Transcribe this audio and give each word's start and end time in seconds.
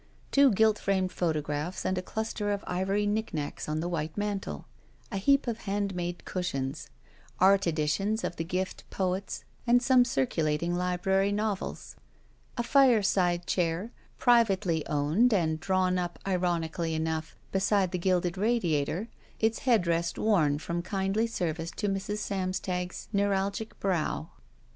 Two 0.31 0.51
gilt 0.51 0.79
framed 0.79 1.11
photographs 1.11 1.85
and 1.85 1.95
a 1.95 2.01
cluster 2.01 2.51
of 2.51 2.63
ivory 2.65 3.05
knickknacks 3.05 3.69
on 3.69 3.81
the 3.81 3.87
white 3.87 4.17
mantel. 4.17 4.65
A 5.11 5.17
heap 5.17 5.45
of 5.45 5.59
handmade 5.69 6.25
cushions. 6.25 6.89
Art 7.39 7.67
editions 7.67 8.23
of 8.23 8.35
the 8.35 8.43
20 8.43 8.45
SHE 8.45 8.45
WALKS 8.45 8.49
IN 8.49 8.49
BEAUTY 8.49 8.63
gift 8.79 8.89
poets 8.89 9.43
and 9.67 9.79
some 9.83 10.03
circulating 10.03 10.73
library 10.73 11.31
novels. 11.31 11.95
A 12.57 12.63
fireside 12.63 13.45
chair, 13.45 13.91
privately 14.17 14.83
owned 14.87 15.35
and 15.35 15.59
drawn 15.59 15.99
up, 15.99 16.17
ironically 16.25 16.95
enough, 16.95 17.35
beside 17.51 17.91
the 17.91 17.99
gilded 17.99 18.39
radiator, 18.39 19.07
its 19.39 19.59
headrest 19.67 20.17
worn 20.17 20.57
from 20.57 20.81
kindly 20.81 21.27
SCTvice 21.27 21.75
to 21.75 21.87
Mrs. 21.87 22.17
Samstag's 22.17 23.07
neuralgic 23.13 23.79
brow. 23.79 24.31